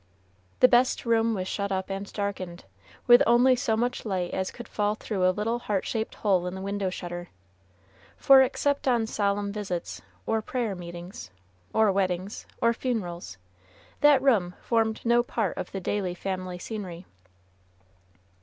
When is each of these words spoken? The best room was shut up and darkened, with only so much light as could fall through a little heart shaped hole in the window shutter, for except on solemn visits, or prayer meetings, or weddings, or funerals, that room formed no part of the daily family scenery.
The 0.61 0.67
best 0.67 1.05
room 1.05 1.35
was 1.35 1.47
shut 1.47 1.71
up 1.71 1.91
and 1.91 2.11
darkened, 2.11 2.65
with 3.05 3.21
only 3.27 3.55
so 3.55 3.77
much 3.77 4.03
light 4.03 4.33
as 4.33 4.49
could 4.49 4.67
fall 4.67 4.95
through 4.95 5.29
a 5.29 5.29
little 5.29 5.59
heart 5.59 5.85
shaped 5.85 6.15
hole 6.15 6.47
in 6.47 6.55
the 6.55 6.61
window 6.61 6.89
shutter, 6.89 7.29
for 8.17 8.41
except 8.41 8.87
on 8.87 9.05
solemn 9.05 9.51
visits, 9.53 10.01
or 10.25 10.41
prayer 10.41 10.73
meetings, 10.73 11.29
or 11.71 11.91
weddings, 11.91 12.47
or 12.63 12.73
funerals, 12.73 13.37
that 13.99 14.19
room 14.23 14.55
formed 14.59 15.05
no 15.05 15.21
part 15.21 15.55
of 15.55 15.71
the 15.71 15.79
daily 15.79 16.15
family 16.15 16.57
scenery. 16.57 17.05